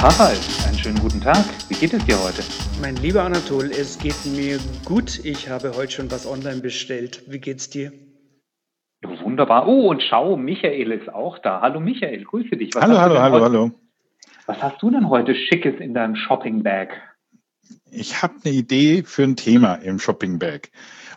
Harald, 0.00 0.40
einen 0.66 0.78
schönen 0.78 0.98
guten 1.00 1.20
Tag. 1.20 1.44
Wie 1.68 1.74
geht 1.74 1.92
es 1.92 2.04
dir 2.06 2.18
heute? 2.22 2.42
Mein 2.80 2.96
lieber 2.96 3.24
Anatol, 3.24 3.66
es 3.66 3.98
geht 3.98 4.14
mir 4.24 4.58
gut. 4.84 5.24
Ich 5.24 5.50
habe 5.50 5.72
heute 5.76 5.92
schon 5.92 6.10
was 6.10 6.26
online 6.26 6.60
bestellt. 6.60 7.22
Wie 7.26 7.38
geht's 7.38 7.68
dir? 7.68 7.92
Wunderbar. 9.02 9.68
Oh, 9.68 9.90
und 9.90 10.02
schau, 10.02 10.36
Michael 10.36 10.92
ist 10.92 11.12
auch 11.12 11.38
da. 11.40 11.60
Hallo 11.60 11.80
Michael, 11.80 12.24
grüße 12.24 12.56
dich. 12.56 12.74
Was 12.74 12.82
hallo, 12.82 12.98
hallo, 12.98 13.18
hallo, 13.20 13.34
heute, 13.34 13.44
hallo. 13.44 13.70
Was 14.46 14.62
hast 14.62 14.80
du 14.80 14.90
denn 14.90 15.10
heute 15.10 15.34
Schickes 15.34 15.78
in 15.80 15.92
deinem 15.92 16.16
Shopping-Bag? 16.16 17.07
Ich 17.90 18.22
habe 18.22 18.34
eine 18.44 18.54
Idee 18.54 19.02
für 19.02 19.24
ein 19.24 19.36
Thema 19.36 19.74
im 19.74 19.98
Shopping-Bag. 19.98 20.70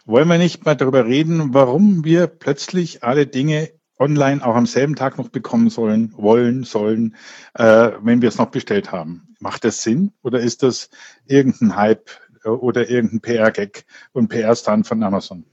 Wollen 0.05 0.27
wir 0.27 0.37
nicht 0.37 0.65
mal 0.65 0.75
darüber 0.75 1.05
reden, 1.05 1.53
warum 1.53 2.03
wir 2.03 2.27
plötzlich 2.27 3.03
alle 3.03 3.27
Dinge 3.27 3.69
online 3.99 4.43
auch 4.45 4.55
am 4.55 4.65
selben 4.65 4.95
Tag 4.95 5.17
noch 5.17 5.29
bekommen 5.29 5.69
sollen, 5.69 6.13
wollen, 6.17 6.63
sollen, 6.63 7.15
äh, 7.53 7.91
wenn 8.01 8.21
wir 8.21 8.29
es 8.29 8.37
noch 8.37 8.49
bestellt 8.49 8.91
haben. 8.91 9.35
Macht 9.39 9.63
das 9.63 9.83
Sinn 9.83 10.11
oder 10.23 10.39
ist 10.39 10.63
das 10.63 10.89
irgendein 11.25 11.75
Hype 11.75 12.09
äh, 12.43 12.49
oder 12.49 12.89
irgendein 12.89 13.21
PR-Gag 13.21 13.85
und 14.11 14.29
PR-Stand 14.29 14.87
von 14.87 15.03
Amazon? 15.03 15.45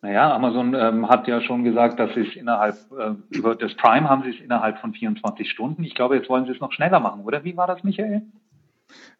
Naja, 0.00 0.32
Amazon 0.32 0.74
ähm, 0.74 1.08
hat 1.08 1.26
ja 1.26 1.40
schon 1.40 1.64
gesagt, 1.64 1.98
dass 1.98 2.14
sie 2.14 2.20
es 2.20 2.36
innerhalb, 2.36 2.76
äh, 2.96 3.14
über 3.36 3.56
das 3.56 3.74
Prime 3.74 4.08
haben 4.08 4.22
sie 4.22 4.30
es 4.30 4.40
innerhalb 4.40 4.78
von 4.78 4.92
24 4.92 5.50
Stunden. 5.50 5.82
Ich 5.82 5.94
glaube, 5.94 6.16
jetzt 6.16 6.28
wollen 6.28 6.44
sie 6.44 6.52
es 6.52 6.60
noch 6.60 6.72
schneller 6.72 7.00
machen, 7.00 7.22
oder? 7.22 7.42
Wie 7.42 7.56
war 7.56 7.66
das, 7.66 7.82
Michael? 7.82 8.22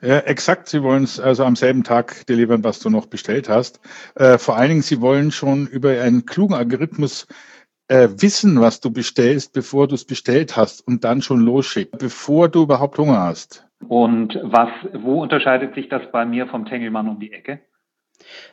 Ja, 0.01 0.19
exakt, 0.21 0.69
sie 0.69 0.83
wollen 0.83 1.05
es 1.05 1.19
also 1.19 1.45
am 1.45 1.57
selben 1.57 1.83
Tag 1.83 2.25
delivern, 2.27 2.63
was 2.63 2.79
du 2.79 2.89
noch 2.89 3.07
bestellt 3.07 3.49
hast. 3.49 3.81
Äh, 4.15 4.39
vor 4.39 4.57
allen 4.57 4.69
Dingen, 4.69 4.83
sie 4.83 5.01
wollen 5.01 5.33
schon 5.33 5.67
über 5.67 5.91
einen 5.91 6.25
klugen 6.25 6.55
Algorithmus 6.55 7.27
äh, 7.89 8.09
wissen, 8.19 8.61
was 8.61 8.81
du 8.81 8.91
bestellst, 8.91 9.53
bevor 9.53 9.89
du 9.89 9.97
es 9.97 10.05
bestellt 10.05 10.57
hast 10.57 10.87
und 10.87 11.03
dann 11.03 11.21
schon 11.21 11.41
losschicken, 11.41 11.99
bevor 11.99 12.49
du 12.49 12.63
überhaupt 12.63 12.99
Hunger 12.99 13.21
hast. 13.21 13.67
Und 13.89 14.39
was, 14.43 14.69
wo 14.93 15.23
unterscheidet 15.23 15.75
sich 15.75 15.89
das 15.89 16.03
bei 16.13 16.25
mir 16.25 16.47
vom 16.47 16.65
Tengelmann 16.65 17.09
um 17.09 17.19
die 17.19 17.33
Ecke? 17.33 17.61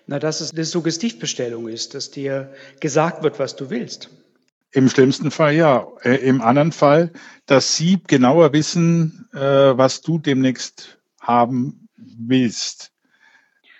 Na, 0.08 0.20
dass 0.20 0.42
es 0.42 0.52
eine 0.52 0.64
Suggestivbestellung 0.64 1.68
ist, 1.68 1.96
dass 1.96 2.12
dir 2.12 2.54
gesagt 2.80 3.24
wird, 3.24 3.40
was 3.40 3.56
du 3.56 3.70
willst. 3.70 4.10
Im 4.72 4.90
schlimmsten 4.90 5.32
Fall 5.32 5.54
ja. 5.54 5.88
Äh, 6.02 6.16
Im 6.16 6.42
anderen 6.42 6.72
Fall, 6.72 7.12
dass 7.46 7.76
sie 7.76 8.00
genauer 8.08 8.54
wissen, 8.54 9.30
äh, 9.34 9.40
was 9.40 10.02
du 10.02 10.20
demnächst 10.20 11.00
haben 11.28 11.88
willst. 11.96 12.92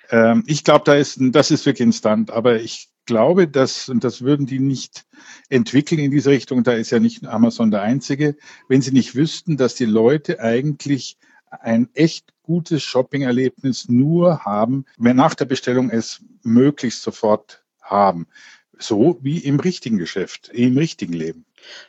Ähm, 0.10 0.44
ich 0.48 0.64
glaube, 0.64 0.84
da 0.86 0.96
ist, 0.96 1.18
das 1.20 1.52
ist 1.52 1.66
wirklich 1.66 1.86
instant, 1.86 2.32
aber 2.32 2.62
ich 2.62 2.90
glaube, 3.06 3.48
dass, 3.48 3.90
und 3.90 4.04
das 4.04 4.22
würden 4.22 4.46
die 4.46 4.60
nicht 4.60 5.06
entwickeln 5.50 6.00
in 6.00 6.12
diese 6.12 6.32
Richtung, 6.32 6.64
da 6.64 6.74
ist 6.74 6.92
ja 6.92 7.00
nicht 7.00 7.26
Amazon 7.26 7.72
der 7.72 7.82
Einzige, 7.82 8.36
wenn 8.68 8.82
sie 8.82 8.92
nicht 8.92 9.16
wüssten, 9.16 9.58
dass 9.58 9.76
die 9.76 9.86
Leute 9.86 10.40
eigentlich 10.40 11.18
ein 11.50 11.90
echt 11.94 12.34
gutes 12.44 12.84
Shopping-Erlebnis 12.84 13.88
nur 13.88 14.44
haben, 14.46 14.86
wenn 14.98 15.16
nach 15.16 15.36
der 15.36 15.46
Bestellung 15.46 15.90
es 15.90 16.22
möglichst 16.44 17.02
sofort 17.02 17.64
haben. 17.82 18.28
So 18.78 19.20
wie 19.22 19.38
im 19.38 19.60
richtigen 19.60 19.98
Geschäft, 19.98 20.50
im 20.50 20.78
richtigen 20.78 21.14
Leben. 21.14 21.46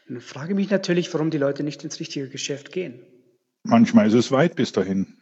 Dann 0.09 0.21
frage 0.21 0.55
mich 0.55 0.71
natürlich, 0.71 1.13
warum 1.13 1.31
die 1.31 1.39
Leute 1.39 1.65
nicht 1.65 1.83
ins 1.83 1.99
richtige 1.99 2.29
Geschäft 2.29 2.73
gehen. 2.73 3.01
Manchmal 3.65 4.07
ist 4.07 4.15
es 4.15 4.31
weit 4.31 4.55
bis 4.55 4.71
dahin. 4.73 5.17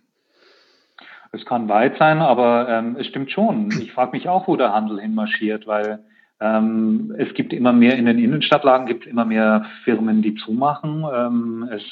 Es 1.35 1.45
kann 1.45 1.69
weit 1.69 1.99
sein, 1.99 2.19
aber 2.19 2.69
ähm, 2.69 2.97
es 2.99 3.09
stimmt 3.09 3.33
schon. 3.33 3.69
Ich 3.81 3.93
frage 3.93 4.13
mich 4.13 4.29
auch, 4.29 4.47
wo 4.47 4.55
der 4.55 4.73
Handel 4.73 5.01
hinmarschiert, 5.01 5.67
weil 5.67 5.99
ähm, 6.41 7.13
es 7.19 7.35
gibt 7.35 7.53
immer 7.53 7.73
mehr 7.73 7.97
in 7.97 8.07
den 8.07 8.21
Innenstadtlagen, 8.21 8.87
gibt 8.87 9.05
immer 9.05 9.25
mehr 9.25 9.67
Firmen, 9.83 10.23
die 10.23 10.37
zumachen. 10.37 11.05
Ähm, 11.13 11.69
es 11.73 11.83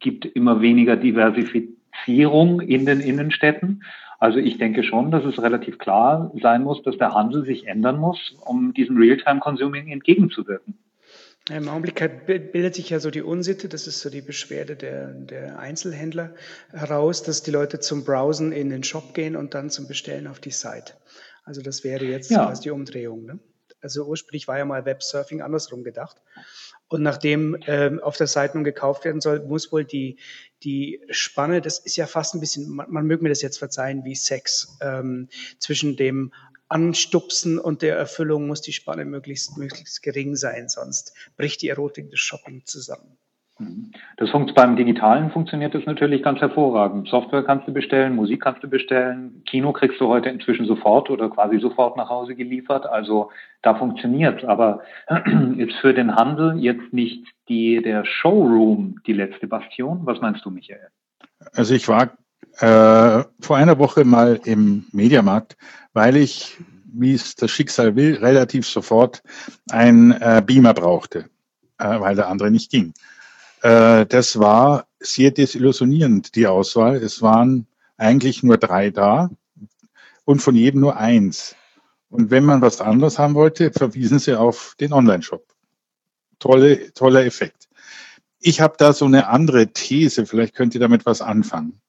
gibt 0.00 0.24
immer 0.24 0.60
weniger 0.60 0.96
Diversifizierung 0.96 2.60
in 2.60 2.84
den 2.84 2.98
Innenstädten. 2.98 3.84
Also 4.18 4.38
ich 4.38 4.58
denke 4.58 4.82
schon, 4.82 5.12
dass 5.12 5.24
es 5.24 5.40
relativ 5.40 5.78
klar 5.78 6.32
sein 6.42 6.64
muss, 6.64 6.82
dass 6.82 6.98
der 6.98 7.14
Handel 7.14 7.44
sich 7.44 7.68
ändern 7.68 7.98
muss, 7.98 8.34
um 8.44 8.74
diesem 8.74 8.96
Realtime-Consuming 8.96 9.88
entgegenzuwirken. 9.88 10.74
Im 11.50 11.68
Augenblick 11.68 12.26
bildet 12.26 12.74
sich 12.74 12.88
ja 12.88 13.00
so 13.00 13.10
die 13.10 13.20
Unsitte, 13.20 13.68
das 13.68 13.86
ist 13.86 14.00
so 14.00 14.08
die 14.08 14.22
Beschwerde 14.22 14.76
der, 14.76 15.08
der 15.08 15.58
Einzelhändler 15.58 16.34
heraus, 16.72 17.22
dass 17.22 17.42
die 17.42 17.50
Leute 17.50 17.80
zum 17.80 18.04
Browsen 18.04 18.50
in 18.50 18.70
den 18.70 18.82
Shop 18.82 19.12
gehen 19.12 19.36
und 19.36 19.52
dann 19.52 19.68
zum 19.68 19.86
Bestellen 19.86 20.26
auf 20.26 20.40
die 20.40 20.52
Site. 20.52 20.94
Also 21.44 21.60
das 21.60 21.84
wäre 21.84 22.06
jetzt 22.06 22.30
ja. 22.30 22.46
quasi 22.46 22.62
die 22.62 22.70
Umdrehung. 22.70 23.26
Ne? 23.26 23.38
Also 23.82 24.04
ursprünglich 24.04 24.48
war 24.48 24.56
ja 24.56 24.64
mal 24.64 24.86
Websurfing 24.86 25.42
andersrum 25.42 25.84
gedacht. 25.84 26.16
Und 26.88 27.02
nachdem 27.02 27.58
ähm, 27.66 28.00
auf 28.00 28.16
der 28.16 28.26
Seite 28.26 28.56
nun 28.56 28.64
gekauft 28.64 29.04
werden 29.04 29.20
soll, 29.20 29.40
muss 29.40 29.70
wohl 29.70 29.84
die, 29.84 30.18
die 30.62 31.02
Spanne, 31.10 31.60
das 31.60 31.78
ist 31.78 31.96
ja 31.96 32.06
fast 32.06 32.34
ein 32.34 32.40
bisschen, 32.40 32.70
man, 32.70 32.90
man 32.90 33.06
möge 33.06 33.22
mir 33.22 33.28
das 33.28 33.42
jetzt 33.42 33.58
verzeihen, 33.58 34.04
wie 34.04 34.14
Sex, 34.14 34.78
ähm, 34.80 35.28
zwischen 35.58 35.96
dem 35.96 36.32
Anstupsen 36.74 37.60
und 37.60 37.82
der 37.82 37.96
Erfüllung 37.96 38.48
muss 38.48 38.60
die 38.60 38.72
Spanne 38.72 39.04
möglichst, 39.04 39.56
möglichst 39.56 40.02
gering 40.02 40.34
sein, 40.34 40.68
sonst 40.68 41.14
bricht 41.36 41.62
die 41.62 41.68
Erotik 41.68 42.10
des 42.10 42.18
Shopping 42.18 42.62
zusammen. 42.64 43.16
Mhm. 43.60 43.92
Das 44.16 44.30
funkt, 44.30 44.56
beim 44.56 44.74
Digitalen 44.74 45.30
funktioniert 45.30 45.72
das 45.72 45.86
natürlich 45.86 46.24
ganz 46.24 46.40
hervorragend. 46.40 47.06
Software 47.06 47.44
kannst 47.44 47.68
du 47.68 47.72
bestellen, 47.72 48.16
Musik 48.16 48.42
kannst 48.42 48.64
du 48.64 48.68
bestellen, 48.68 49.44
Kino 49.46 49.72
kriegst 49.72 50.00
du 50.00 50.08
heute 50.08 50.30
inzwischen 50.30 50.66
sofort 50.66 51.10
oder 51.10 51.30
quasi 51.30 51.60
sofort 51.60 51.96
nach 51.96 52.10
Hause 52.10 52.34
geliefert. 52.34 52.86
Also 52.86 53.30
da 53.62 53.76
funktioniert's. 53.76 54.42
Aber 54.44 54.82
ist 55.56 55.76
für 55.76 55.94
den 55.94 56.16
Handel 56.16 56.58
jetzt 56.58 56.92
nicht 56.92 57.24
die, 57.48 57.80
der 57.80 58.04
Showroom 58.04 59.00
die 59.06 59.12
letzte 59.12 59.46
Bastion? 59.46 60.00
Was 60.02 60.20
meinst 60.20 60.44
du, 60.44 60.50
Michael? 60.50 60.88
Also 61.52 61.72
ich 61.74 61.86
war 61.86 62.16
äh, 62.58 63.24
vor 63.40 63.56
einer 63.56 63.78
Woche 63.78 64.04
mal 64.04 64.40
im 64.44 64.86
Mediamarkt, 64.92 65.56
weil 65.92 66.16
ich, 66.16 66.56
wie 66.86 67.14
es 67.14 67.34
das 67.34 67.50
Schicksal 67.50 67.96
will, 67.96 68.16
relativ 68.16 68.66
sofort 68.66 69.22
ein 69.70 70.12
äh, 70.12 70.42
Beamer 70.44 70.74
brauchte, 70.74 71.30
äh, 71.78 72.00
weil 72.00 72.14
der 72.14 72.28
andere 72.28 72.50
nicht 72.50 72.70
ging. 72.70 72.94
Äh, 73.62 74.06
das 74.06 74.38
war 74.38 74.86
sehr 75.00 75.30
desillusionierend, 75.30 76.34
die 76.34 76.46
Auswahl. 76.46 76.96
Es 76.96 77.22
waren 77.22 77.66
eigentlich 77.96 78.42
nur 78.42 78.58
drei 78.58 78.90
da 78.90 79.30
und 80.24 80.40
von 80.40 80.54
jedem 80.54 80.80
nur 80.80 80.96
eins. 80.96 81.56
Und 82.10 82.30
wenn 82.30 82.44
man 82.44 82.60
was 82.62 82.80
anderes 82.80 83.18
haben 83.18 83.34
wollte, 83.34 83.72
verwiesen 83.72 84.18
sie 84.18 84.38
auf 84.38 84.76
den 84.78 84.92
Online-Shop. 84.92 85.44
Tolle, 86.38 86.92
toller 86.92 87.24
Effekt. 87.24 87.68
Ich 88.38 88.60
habe 88.60 88.74
da 88.78 88.92
so 88.92 89.06
eine 89.06 89.28
andere 89.28 89.72
These, 89.72 90.26
vielleicht 90.26 90.54
könnt 90.54 90.74
ihr 90.74 90.80
damit 90.80 91.06
was 91.06 91.22
anfangen. 91.22 91.80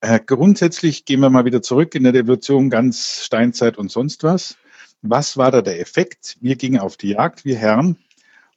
Äh, 0.00 0.20
grundsätzlich 0.24 1.04
gehen 1.04 1.20
wir 1.20 1.30
mal 1.30 1.44
wieder 1.44 1.60
zurück 1.60 1.94
in 1.94 2.04
der 2.04 2.14
Evolution, 2.14 2.70
ganz 2.70 3.24
Steinzeit 3.24 3.78
und 3.78 3.90
sonst 3.90 4.22
was. 4.22 4.56
Was 5.02 5.36
war 5.36 5.50
da 5.50 5.60
der 5.60 5.80
Effekt? 5.80 6.36
Wir 6.40 6.56
gingen 6.56 6.80
auf 6.80 6.96
die 6.96 7.10
Jagd, 7.10 7.44
wir 7.44 7.56
Herren. 7.56 7.96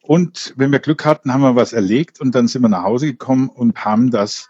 Und 0.02 0.54
wenn 0.56 0.72
wir 0.72 0.80
Glück 0.80 1.06
hatten, 1.06 1.34
haben 1.34 1.42
wir 1.42 1.56
was 1.56 1.74
erlegt 1.74 2.22
und 2.22 2.36
dann 2.36 2.48
sind 2.48 2.62
wir 2.62 2.70
nach 2.70 2.84
Hause 2.84 3.08
gekommen 3.08 3.50
und 3.50 3.84
haben 3.84 4.12
das 4.12 4.50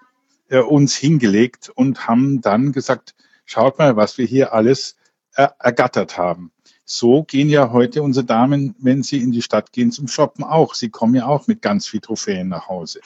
äh, 0.50 0.60
uns 0.60 0.96
hingelegt 0.96 1.72
und 1.74 2.08
haben 2.08 2.42
dann 2.42 2.74
gesagt, 2.74 3.16
schaut 3.46 3.78
mal, 3.80 3.96
was 3.96 4.18
wir 4.18 4.26
hier 4.26 4.54
alles 4.54 4.98
äh, 5.36 5.48
ergattert 5.60 6.18
haben. 6.18 6.52
So 6.84 7.24
gehen 7.24 7.50
ja 7.50 7.72
heute 7.72 8.02
unsere 8.02 8.26
Damen, 8.26 8.76
wenn 8.80 9.02
sie 9.02 9.22
in 9.22 9.32
die 9.32 9.42
Stadt 9.42 9.72
gehen 9.72 9.92
zum 9.92 10.10
Shoppen 10.10 10.44
auch. 10.44 10.74
Sie 10.74 10.90
kommen 10.90 11.16
ja 11.16 11.26
auch 11.26 11.48
mit 11.48 11.62
ganz 11.62 11.88
viel 11.88 12.02
Trophäen 12.02 12.50
nach 12.50 12.68
Hause. 12.68 13.00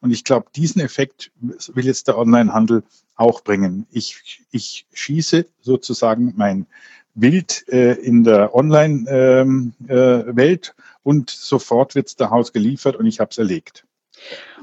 Und 0.00 0.10
ich 0.10 0.24
glaube, 0.24 0.46
diesen 0.54 0.80
Effekt 0.80 1.30
will 1.40 1.84
jetzt 1.84 2.08
der 2.08 2.18
Onlinehandel 2.18 2.82
auch 3.16 3.42
bringen. 3.42 3.86
Ich, 3.90 4.44
ich 4.52 4.86
schieße 4.92 5.46
sozusagen 5.60 6.34
mein 6.36 6.66
Wild 7.14 7.64
äh, 7.68 7.94
in 7.94 8.22
der 8.22 8.54
Online-Welt 8.54 9.08
ähm, 9.48 9.74
äh, 9.88 10.58
und 11.02 11.30
sofort 11.30 11.94
wird 11.94 12.06
es 12.06 12.16
der 12.16 12.30
Haus 12.30 12.52
geliefert 12.52 12.96
und 12.96 13.06
ich 13.06 13.18
habe 13.18 13.30
es 13.30 13.38
erlegt. 13.38 13.84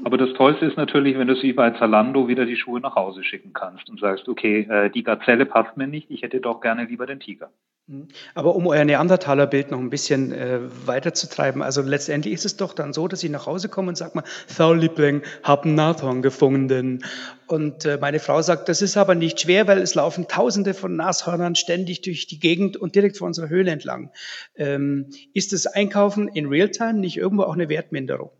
Aber 0.04 0.18
das 0.18 0.32
Tollste 0.34 0.66
ist 0.66 0.76
natürlich, 0.76 1.18
wenn 1.18 1.28
du 1.28 1.42
wie 1.42 1.52
bei 1.52 1.70
Zalando 1.72 2.28
wieder 2.28 2.46
die 2.46 2.56
Schuhe 2.56 2.80
nach 2.80 2.94
Hause 2.94 3.24
schicken 3.24 3.52
kannst 3.52 3.88
und 3.88 4.00
sagst, 4.00 4.28
okay, 4.28 4.60
äh, 4.70 4.90
die 4.90 5.02
Gazelle 5.02 5.46
passt 5.46 5.76
mir 5.76 5.86
nicht, 5.86 6.10
ich 6.10 6.22
hätte 6.22 6.40
doch 6.40 6.60
gerne 6.60 6.84
lieber 6.84 7.06
den 7.06 7.20
Tiger. 7.20 7.50
Mhm. 7.88 8.08
Aber 8.34 8.56
um 8.56 8.66
euer 8.66 8.84
Neandertaler-Bild 8.84 9.70
noch 9.70 9.78
ein 9.78 9.90
bisschen 9.90 10.32
äh, 10.32 10.58
weiterzutreiben, 10.86 11.62
also 11.62 11.82
letztendlich 11.82 12.34
ist 12.34 12.44
es 12.44 12.56
doch 12.56 12.72
dann 12.72 12.92
so, 12.92 13.06
dass 13.06 13.22
ich 13.22 13.30
nach 13.30 13.46
Hause 13.46 13.68
komme 13.68 13.88
und 13.88 13.96
sage 13.96 14.20
mal, 14.58 14.74
Liebling, 14.76 15.22
hab 15.44 15.64
einen 15.64 15.76
Nashorn 15.76 16.20
gefunden. 16.20 17.04
Und 17.46 17.84
äh, 17.84 17.98
meine 18.00 18.18
Frau 18.18 18.42
sagt, 18.42 18.68
das 18.68 18.82
ist 18.82 18.96
aber 18.96 19.14
nicht 19.14 19.40
schwer, 19.40 19.68
weil 19.68 19.78
es 19.78 19.94
laufen 19.94 20.26
Tausende 20.26 20.74
von 20.74 20.96
Nashörnern 20.96 21.54
ständig 21.54 22.02
durch 22.02 22.26
die 22.26 22.40
Gegend 22.40 22.76
und 22.76 22.96
direkt 22.96 23.18
vor 23.18 23.28
unserer 23.28 23.48
Höhle 23.48 23.70
entlang. 23.70 24.10
Ähm, 24.56 25.10
ist 25.32 25.52
das 25.52 25.66
Einkaufen 25.66 26.26
in 26.26 26.46
Realtime 26.46 26.94
nicht 26.94 27.16
irgendwo 27.16 27.44
auch 27.44 27.54
eine 27.54 27.68
Wertminderung? 27.68 28.30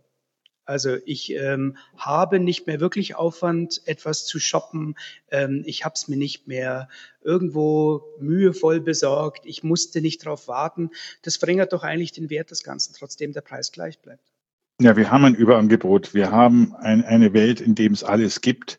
Also 0.67 0.97
ich 1.07 1.33
ähm, 1.33 1.77
habe 1.97 2.41
nicht 2.41 2.67
mehr 2.67 2.81
wirklich 2.81 3.15
Aufwand, 3.15 3.81
etwas 3.87 4.27
zu 4.27 4.41
shoppen. 4.41 4.97
Ähm, 5.31 5.63
ich 5.65 5.85
habe 5.85 5.95
es 5.95 6.09
mir 6.09 6.17
nicht 6.17 6.49
mehr 6.49 6.89
irgendwo 7.23 8.03
mühevoll 8.19 8.81
besorgt. 8.81 9.47
Ich 9.47 9.63
musste 9.63 10.01
nicht 10.01 10.27
darauf 10.27 10.49
warten. 10.49 10.91
Das 11.23 11.37
verringert 11.37 11.73
doch 11.73 11.85
eigentlich 11.85 12.13
den 12.13 12.31
Wert 12.31 12.51
des 12.51 12.65
Ganzen, 12.65 12.95
trotzdem 12.99 13.33
der 13.33 13.41
Preis 13.43 13.73
gleich 13.73 14.01
bleibt. 14.01 14.33
Ja, 14.81 14.97
wir 14.97 15.11
haben 15.11 15.25
ein 15.25 15.35
Überangebot. 15.35 16.13
Wir 16.13 16.33
haben 16.33 16.75
ein, 16.77 17.05
eine 17.05 17.33
Welt, 17.33 17.61
in 17.61 17.75
dem 17.75 17.93
es 17.93 18.05
alles 18.05 18.41
gibt, 18.41 18.79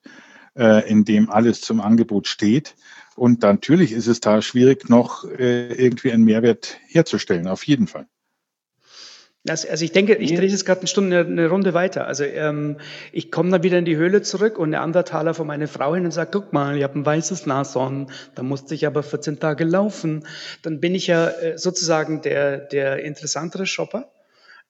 äh, 0.55 0.87
in 0.89 1.05
dem 1.05 1.29
alles 1.29 1.61
zum 1.61 1.81
Angebot 1.81 2.27
steht. 2.27 2.75
Und 3.15 3.41
natürlich 3.41 3.93
ist 3.93 4.07
es 4.07 4.19
da 4.19 4.43
schwierig, 4.43 4.89
noch 4.89 5.23
äh, 5.23 5.73
irgendwie 5.73 6.11
einen 6.11 6.23
Mehrwert 6.23 6.77
herzustellen, 6.87 7.47
auf 7.47 7.65
jeden 7.65 7.87
Fall. 7.87 8.07
Also, 9.49 9.83
ich 9.83 9.91
denke, 9.91 10.15
ich 10.15 10.33
drehe 10.33 10.47
jetzt 10.47 10.65
gerade 10.65 10.81
eine 10.81 10.87
Stunde 10.87 11.19
eine 11.19 11.49
Runde 11.49 11.73
weiter. 11.73 12.07
Also 12.07 12.23
ähm, 12.23 12.77
ich 13.11 13.31
komme 13.31 13.51
dann 13.51 13.63
wieder 13.63 13.77
in 13.77 13.85
die 13.85 13.95
Höhle 13.95 14.21
zurück 14.21 14.57
und 14.59 14.71
der 14.71 14.81
Andertaler 14.81 15.33
von 15.33 15.47
meiner 15.47 15.67
Frau 15.67 15.95
hin 15.95 16.05
und 16.05 16.11
sagt, 16.11 16.31
guck 16.31 16.53
mal, 16.53 16.77
ich 16.77 16.83
habe 16.83 16.99
ein 16.99 17.05
weißes 17.05 17.45
Nashorn, 17.45 18.11
da 18.35 18.43
musste 18.43 18.75
ich 18.75 18.85
aber 18.85 19.03
14 19.03 19.39
Tage 19.39 19.63
laufen. 19.63 20.25
Dann 20.61 20.79
bin 20.79 20.95
ich 20.95 21.07
ja 21.07 21.29
äh, 21.29 21.57
sozusagen 21.57 22.21
der, 22.21 22.57
der 22.57 23.03
interessantere 23.03 23.65
Shopper. 23.65 24.11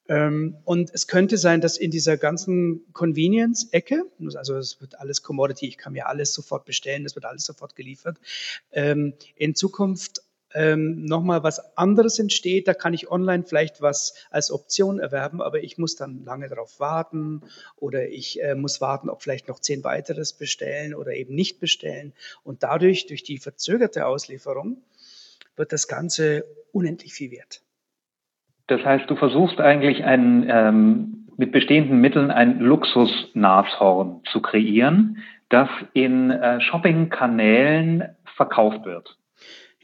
Ähm, 0.08 0.56
und 0.64 0.90
es 0.94 1.06
könnte 1.06 1.36
sein, 1.36 1.60
dass 1.60 1.76
in 1.76 1.90
dieser 1.90 2.16
ganzen 2.16 2.82
Convenience-Ecke, 2.94 4.04
also 4.34 4.56
es 4.56 4.80
wird 4.80 4.98
alles 4.98 5.22
Commodity, 5.22 5.66
ich 5.66 5.76
kann 5.76 5.92
mir 5.92 6.08
alles 6.08 6.32
sofort 6.32 6.64
bestellen, 6.64 7.04
es 7.04 7.14
wird 7.14 7.26
alles 7.26 7.44
sofort 7.44 7.76
geliefert, 7.76 8.16
ähm, 8.72 9.12
in 9.36 9.54
Zukunft 9.54 10.22
ähm, 10.54 11.04
nochmal 11.04 11.42
was 11.42 11.76
anderes 11.76 12.18
entsteht. 12.18 12.68
Da 12.68 12.74
kann 12.74 12.94
ich 12.94 13.10
online 13.10 13.44
vielleicht 13.44 13.82
was 13.82 14.14
als 14.30 14.50
Option 14.50 14.98
erwerben, 14.98 15.42
aber 15.42 15.62
ich 15.62 15.78
muss 15.78 15.96
dann 15.96 16.24
lange 16.24 16.48
darauf 16.48 16.80
warten 16.80 17.42
oder 17.76 18.08
ich 18.08 18.42
äh, 18.42 18.54
muss 18.54 18.80
warten, 18.80 19.10
ob 19.10 19.22
vielleicht 19.22 19.48
noch 19.48 19.60
zehn 19.60 19.84
weiteres 19.84 20.32
bestellen 20.32 20.94
oder 20.94 21.12
eben 21.12 21.34
nicht 21.34 21.60
bestellen. 21.60 22.12
Und 22.44 22.62
dadurch, 22.62 23.06
durch 23.06 23.22
die 23.22 23.38
verzögerte 23.38 24.06
Auslieferung, 24.06 24.82
wird 25.56 25.72
das 25.72 25.88
Ganze 25.88 26.44
unendlich 26.72 27.12
viel 27.12 27.30
wert. 27.30 27.62
Das 28.68 28.84
heißt, 28.84 29.08
du 29.10 29.16
versuchst 29.16 29.60
eigentlich 29.60 30.04
ein, 30.04 30.46
ähm, 30.48 31.28
mit 31.36 31.52
bestehenden 31.52 32.00
Mitteln 32.00 32.30
ein 32.30 32.60
Luxus-Nashorn 32.60 34.22
zu 34.30 34.42
kreieren, 34.42 35.22
das 35.48 35.68
in 35.94 36.30
äh, 36.30 36.60
Shopping-Kanälen 36.60 38.16
verkauft 38.36 38.84
wird. 38.84 39.16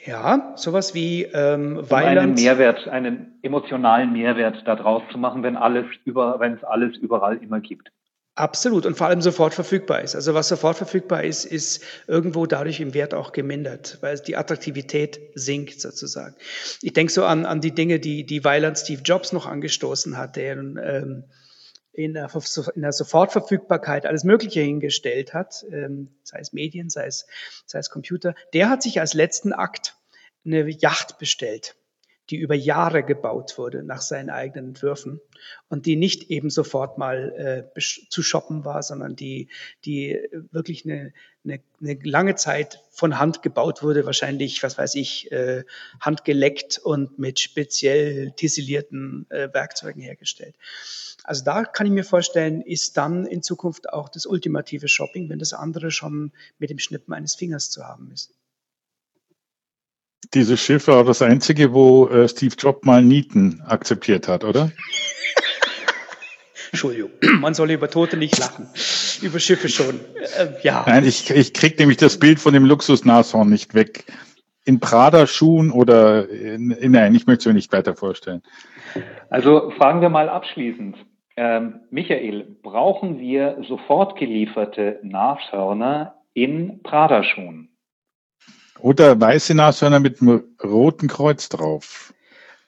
Ja, 0.06 0.52
sowas 0.56 0.94
wie 0.94 1.22
ähm, 1.22 1.78
um 1.78 1.96
einen 1.96 2.34
Mehrwert, 2.34 2.86
einen 2.88 3.38
emotionalen 3.42 4.12
Mehrwert 4.12 4.62
daraus 4.66 5.02
zu 5.10 5.16
machen, 5.16 5.42
wenn 5.42 5.56
alles 5.56 5.86
über, 6.04 6.38
wenn 6.40 6.54
es 6.54 6.64
alles 6.64 6.96
überall 6.98 7.38
immer 7.38 7.60
gibt. 7.60 7.90
Absolut 8.36 8.84
und 8.84 8.96
vor 8.96 9.06
allem 9.06 9.22
sofort 9.22 9.54
verfügbar 9.54 10.02
ist. 10.02 10.16
Also 10.16 10.34
was 10.34 10.48
sofort 10.48 10.76
verfügbar 10.76 11.22
ist, 11.22 11.44
ist 11.44 11.84
irgendwo 12.08 12.46
dadurch 12.46 12.80
im 12.80 12.92
Wert 12.92 13.14
auch 13.14 13.32
gemindert, 13.32 13.98
weil 14.00 14.18
die 14.18 14.36
Attraktivität 14.36 15.20
sinkt 15.34 15.80
sozusagen. 15.80 16.34
Ich 16.82 16.92
denke 16.92 17.12
so 17.12 17.24
an, 17.24 17.46
an 17.46 17.60
die 17.60 17.70
Dinge, 17.70 18.00
die, 18.00 18.26
die 18.26 18.44
Weiland 18.44 18.76
Steve 18.76 19.02
Jobs 19.04 19.32
noch 19.32 19.46
angestoßen 19.46 20.16
hat, 20.18 20.34
der 20.34 20.56
ähm, 20.56 21.24
in 21.94 22.12
der, 22.12 22.28
in 22.74 22.82
der 22.82 22.92
Sofortverfügbarkeit 22.92 24.04
alles 24.04 24.24
Mögliche 24.24 24.60
hingestellt 24.60 25.32
hat, 25.32 25.64
ähm, 25.70 26.14
sei 26.22 26.40
es 26.40 26.52
Medien, 26.52 26.90
sei 26.90 27.06
es, 27.06 27.26
sei 27.66 27.78
es 27.78 27.88
Computer, 27.88 28.34
der 28.52 28.68
hat 28.68 28.82
sich 28.82 29.00
als 29.00 29.14
letzten 29.14 29.52
Akt 29.52 29.96
eine 30.44 30.68
Yacht 30.68 31.18
bestellt, 31.18 31.76
die 32.30 32.36
über 32.36 32.54
Jahre 32.54 33.02
gebaut 33.02 33.58
wurde 33.58 33.82
nach 33.82 34.00
seinen 34.00 34.30
eigenen 34.30 34.68
Entwürfen 34.68 35.20
und 35.68 35.86
die 35.86 35.96
nicht 35.96 36.30
eben 36.30 36.48
sofort 36.48 36.96
mal 36.96 37.68
äh, 37.76 37.80
zu 38.08 38.22
shoppen 38.22 38.64
war, 38.64 38.82
sondern 38.82 39.14
die, 39.14 39.48
die 39.84 40.18
wirklich 40.50 40.84
eine, 40.84 41.12
eine, 41.44 41.60
eine 41.80 41.98
lange 42.02 42.34
Zeit 42.34 42.82
von 42.90 43.18
Hand 43.18 43.42
gebaut 43.42 43.82
wurde, 43.82 44.06
wahrscheinlich, 44.06 44.62
was 44.62 44.78
weiß 44.78 44.94
ich, 44.94 45.30
äh, 45.32 45.64
handgeleckt 46.00 46.78
und 46.78 47.18
mit 47.18 47.40
speziell 47.40 48.30
tisselierten 48.32 49.26
äh, 49.30 49.52
Werkzeugen 49.52 50.00
hergestellt. 50.00 50.54
Also 51.24 51.44
da 51.44 51.64
kann 51.64 51.86
ich 51.86 51.92
mir 51.92 52.04
vorstellen, 52.04 52.62
ist 52.62 52.96
dann 52.96 53.26
in 53.26 53.42
Zukunft 53.42 53.90
auch 53.90 54.08
das 54.08 54.26
ultimative 54.26 54.88
Shopping, 54.88 55.28
wenn 55.28 55.38
das 55.38 55.52
andere 55.52 55.90
schon 55.90 56.32
mit 56.58 56.70
dem 56.70 56.78
Schnippen 56.78 57.12
eines 57.12 57.34
Fingers 57.34 57.70
zu 57.70 57.84
haben 57.84 58.10
ist. 58.10 58.32
Dieses 60.34 60.60
Schiff 60.60 60.88
war 60.88 61.04
das 61.04 61.22
einzige, 61.22 61.72
wo 61.72 62.08
äh, 62.08 62.28
Steve 62.28 62.54
Jobs 62.58 62.84
mal 62.84 63.02
Nieten 63.02 63.62
akzeptiert 63.66 64.26
hat, 64.26 64.42
oder? 64.42 64.72
Entschuldigung, 66.72 67.10
man 67.40 67.54
soll 67.54 67.70
über 67.70 67.88
Tote 67.88 68.16
nicht 68.16 68.36
lachen. 68.38 68.66
Über 69.22 69.38
Schiffe 69.38 69.68
schon. 69.68 70.00
Äh, 70.36 70.48
ja. 70.62 70.84
Nein, 70.88 71.04
ich, 71.04 71.30
ich 71.30 71.54
krieg 71.54 71.78
nämlich 71.78 71.98
das 71.98 72.18
Bild 72.18 72.40
von 72.40 72.52
dem 72.52 72.64
Luxus-Nashorn 72.64 73.48
nicht 73.48 73.74
weg. 73.74 74.06
In 74.64 74.80
Prada-Schuhen 74.80 75.70
oder 75.70 76.28
in, 76.28 76.72
in, 76.72 76.92
nein, 76.92 77.14
ich 77.14 77.26
möchte 77.26 77.42
es 77.42 77.46
mir 77.46 77.54
nicht 77.54 77.72
weiter 77.72 77.94
vorstellen. 77.94 78.42
Also 79.30 79.70
fragen 79.76 80.00
wir 80.00 80.08
mal 80.08 80.28
abschließend. 80.28 80.96
Ähm, 81.36 81.80
Michael, 81.90 82.56
brauchen 82.62 83.20
wir 83.20 83.58
sofort 83.68 84.18
gelieferte 84.18 84.98
Nashörner 85.02 86.14
in 86.32 86.82
Prada-Schuhen? 86.82 87.68
Oder 88.80 89.20
weiße 89.20 89.54
Nashörner 89.54 90.00
mit 90.00 90.20
einem 90.20 90.44
roten 90.62 91.08
Kreuz 91.08 91.48
drauf. 91.48 92.12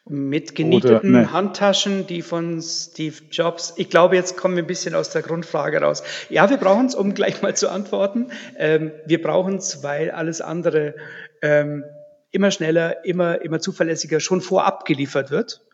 Mit 0.09 0.55
genieteten 0.55 1.11
Oder, 1.11 1.23
ne. 1.23 1.33
Handtaschen, 1.33 2.07
die 2.07 2.23
von 2.23 2.63
Steve 2.63 3.17
Jobs. 3.31 3.75
Ich 3.77 3.91
glaube, 3.91 4.15
jetzt 4.15 4.37
kommen 4.37 4.55
wir 4.55 4.63
ein 4.63 4.69
bisschen 4.69 4.95
aus 4.95 5.11
der 5.11 5.23
Grundfrage 5.23 5.81
raus. 5.81 6.05
Ja, 6.29 6.49
wir 6.49 6.59
brauchen 6.59 6.87
es, 6.87 6.95
um 6.95 7.13
gleich 7.13 7.43
mal 7.43 7.57
zu 7.57 7.69
antworten. 7.69 8.31
Ähm, 8.57 8.93
wir 9.05 9.21
brauchen 9.21 9.57
es, 9.57 9.83
weil 9.83 10.13
alles 10.13 10.41
andere 10.41 10.95
ähm, 11.43 11.83
immer 12.31 12.53
schneller, 12.53 13.05
immer, 13.05 13.43
immer 13.43 13.59
zuverlässiger 13.59 14.21
schon 14.21 14.41
vorab 14.41 14.85
geliefert 14.85 15.33
wird 15.33 15.67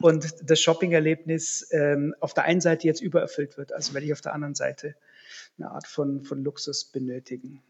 und 0.00 0.34
das 0.42 0.60
Shopping-Erlebnis 0.60 1.68
ähm, 1.70 2.14
auf 2.20 2.34
der 2.34 2.44
einen 2.44 2.60
Seite 2.60 2.86
jetzt 2.86 3.00
übererfüllt 3.00 3.56
wird, 3.56 3.72
also 3.72 3.94
werde 3.94 4.06
ich 4.06 4.12
auf 4.12 4.20
der 4.20 4.34
anderen 4.34 4.54
Seite 4.54 4.94
eine 5.58 5.70
Art 5.70 5.86
von, 5.86 6.24
von 6.24 6.42
Luxus 6.42 6.86
benötigen. 6.86 7.62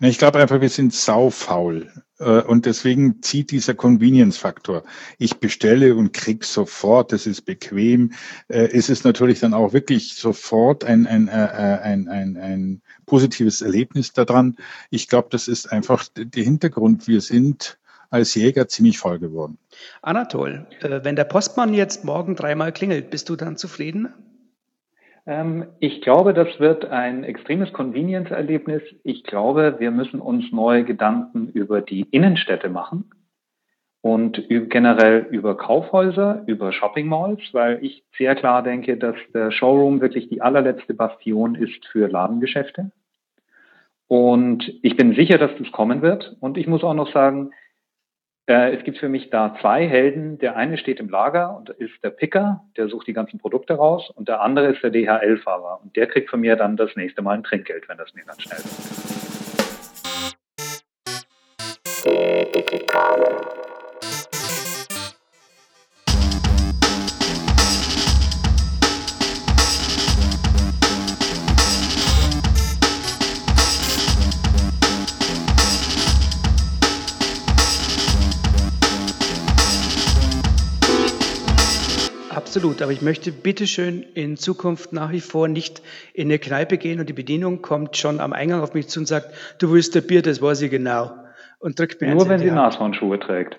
Ich 0.00 0.18
glaube 0.18 0.38
einfach, 0.38 0.60
wir 0.60 0.68
sind 0.68 0.92
saufaul. 0.92 1.90
Äh, 2.18 2.42
und 2.42 2.66
deswegen 2.66 3.22
zieht 3.22 3.50
dieser 3.50 3.74
Convenience-Faktor. 3.74 4.84
Ich 5.18 5.36
bestelle 5.36 5.94
und 5.94 6.12
krieg 6.12 6.44
sofort, 6.44 7.12
das 7.12 7.26
ist 7.26 7.42
bequem. 7.42 8.12
Äh, 8.48 8.68
ist 8.68 8.90
es 8.90 9.04
natürlich 9.04 9.40
dann 9.40 9.54
auch 9.54 9.72
wirklich 9.72 10.14
sofort 10.14 10.84
ein, 10.84 11.06
ein, 11.06 11.28
äh, 11.28 11.32
ein, 11.32 12.08
ein, 12.08 12.36
ein 12.36 12.82
positives 13.06 13.62
Erlebnis 13.62 14.12
daran. 14.12 14.56
Ich 14.90 15.08
glaube, 15.08 15.28
das 15.30 15.48
ist 15.48 15.72
einfach 15.72 16.06
der 16.14 16.44
Hintergrund. 16.44 17.08
Wir 17.08 17.20
sind 17.20 17.78
als 18.10 18.34
Jäger 18.34 18.68
ziemlich 18.68 18.98
voll 18.98 19.18
geworden. 19.18 19.58
Anatol, 20.02 20.66
wenn 20.80 21.16
der 21.16 21.24
Postmann 21.24 21.74
jetzt 21.74 22.04
morgen 22.04 22.36
dreimal 22.36 22.72
klingelt, 22.72 23.10
bist 23.10 23.28
du 23.28 23.36
dann 23.36 23.56
zufrieden? 23.56 24.12
Ähm, 25.26 25.66
ich 25.80 26.00
glaube, 26.02 26.32
das 26.32 26.60
wird 26.60 26.86
ein 26.86 27.24
extremes 27.24 27.72
Convenience-Erlebnis. 27.72 28.82
Ich 29.02 29.24
glaube, 29.24 29.76
wir 29.78 29.90
müssen 29.90 30.20
uns 30.20 30.50
neue 30.52 30.84
Gedanken 30.84 31.48
über 31.48 31.80
die 31.82 32.02
Innenstädte 32.10 32.68
machen 32.68 33.10
und 34.02 34.44
generell 34.48 35.26
über 35.30 35.56
Kaufhäuser, 35.56 36.44
über 36.46 36.72
Shopping 36.72 37.08
Malls, 37.08 37.40
weil 37.52 37.84
ich 37.84 38.04
sehr 38.16 38.36
klar 38.36 38.62
denke, 38.62 38.96
dass 38.96 39.16
der 39.34 39.50
Showroom 39.50 40.00
wirklich 40.00 40.28
die 40.28 40.42
allerletzte 40.42 40.94
Bastion 40.94 41.56
ist 41.56 41.84
für 41.86 42.06
Ladengeschäfte. 42.06 42.92
Und 44.06 44.72
ich 44.82 44.96
bin 44.96 45.16
sicher, 45.16 45.38
dass 45.38 45.50
das 45.58 45.72
kommen 45.72 46.02
wird. 46.02 46.36
Und 46.38 46.56
ich 46.56 46.68
muss 46.68 46.84
auch 46.84 46.94
noch 46.94 47.12
sagen, 47.12 47.50
es 48.48 48.84
gibt 48.84 48.98
für 48.98 49.08
mich 49.08 49.30
da 49.30 49.56
zwei 49.60 49.88
Helden. 49.88 50.38
Der 50.38 50.54
eine 50.56 50.78
steht 50.78 51.00
im 51.00 51.08
Lager 51.08 51.56
und 51.56 51.70
ist 51.70 51.92
der 52.04 52.10
Picker, 52.10 52.62
der 52.76 52.88
sucht 52.88 53.08
die 53.08 53.12
ganzen 53.12 53.40
Produkte 53.40 53.74
raus. 53.74 54.10
Und 54.14 54.28
der 54.28 54.40
andere 54.40 54.68
ist 54.68 54.82
der 54.84 54.90
DHL-Fahrer. 54.90 55.80
Und 55.82 55.96
der 55.96 56.06
kriegt 56.06 56.30
von 56.30 56.40
mir 56.40 56.54
dann 56.54 56.76
das 56.76 56.94
nächste 56.94 57.22
Mal 57.22 57.36
ein 57.36 57.42
Trinkgeld, 57.42 57.88
wenn 57.88 57.98
das 57.98 58.14
mir 58.14 58.24
ganz 58.24 58.42
schnell 58.42 58.58
wird. 58.58 59.16
Absolut, 82.46 82.80
aber 82.80 82.92
ich 82.92 83.02
möchte 83.02 83.32
bitteschön 83.32 84.04
in 84.14 84.36
Zukunft 84.36 84.92
nach 84.92 85.10
wie 85.10 85.20
vor 85.20 85.48
nicht 85.48 85.82
in 86.14 86.28
eine 86.28 86.38
Kneipe 86.38 86.78
gehen 86.78 87.00
und 87.00 87.08
die 87.08 87.12
Bedienung 87.12 87.60
kommt 87.60 87.96
schon 87.96 88.20
am 88.20 88.32
Eingang 88.32 88.60
auf 88.60 88.72
mich 88.72 88.86
zu 88.86 89.00
und 89.00 89.06
sagt, 89.06 89.34
du 89.58 89.72
willst 89.72 89.96
ein 89.96 90.06
Bier, 90.06 90.22
das 90.22 90.40
weiß 90.40 90.62
ich 90.62 90.70
genau. 90.70 91.10
Und 91.58 91.76
drückt 91.76 92.00
mir 92.00 92.14
Nur 92.14 92.28
wenn 92.28 92.38
sie 92.38 92.52
Nashornschuhe 92.52 93.18
trägt. 93.18 93.58